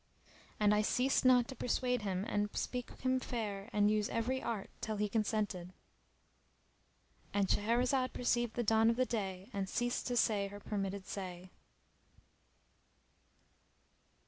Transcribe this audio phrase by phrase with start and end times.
[0.59, 4.71] And I ceased not to persuade him and speak him fair and use every art
[4.81, 5.75] till he consented.—And
[7.47, 11.51] Shahrazad perceived the dawn of day and ceased to say her permitted say.